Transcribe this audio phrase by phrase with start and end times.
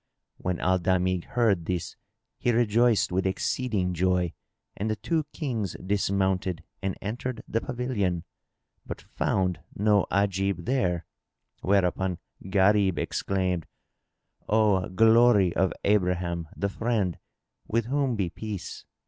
[0.37, 1.95] When Al Damigh heard this
[2.39, 4.33] he rejoiced with exceeding joy
[4.75, 8.23] and the two kings dismounted and entered the pavilion,
[8.83, 11.05] but found no Ajib there;
[11.61, 13.67] whereupon Gharib exclaimed,
[14.49, 17.19] "O glory of Abraham, the Friend
[17.67, 18.85] (with whom be peace!)